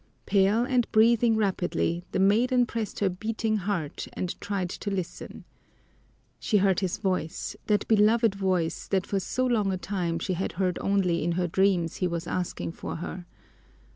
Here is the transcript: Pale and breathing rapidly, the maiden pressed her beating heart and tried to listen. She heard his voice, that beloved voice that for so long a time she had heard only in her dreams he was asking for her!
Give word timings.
Pale 0.25 0.65
and 0.65 0.91
breathing 0.91 1.37
rapidly, 1.37 2.03
the 2.11 2.17
maiden 2.17 2.65
pressed 2.65 3.01
her 3.01 3.09
beating 3.09 3.57
heart 3.57 4.07
and 4.13 4.41
tried 4.41 4.71
to 4.71 4.89
listen. 4.89 5.45
She 6.39 6.57
heard 6.57 6.79
his 6.79 6.97
voice, 6.97 7.55
that 7.67 7.87
beloved 7.87 8.33
voice 8.33 8.87
that 8.87 9.05
for 9.05 9.19
so 9.19 9.45
long 9.45 9.71
a 9.71 9.77
time 9.77 10.17
she 10.17 10.33
had 10.33 10.53
heard 10.53 10.79
only 10.81 11.23
in 11.23 11.33
her 11.33 11.45
dreams 11.45 11.97
he 11.97 12.07
was 12.07 12.25
asking 12.25 12.71
for 12.71 12.95
her! 12.95 13.27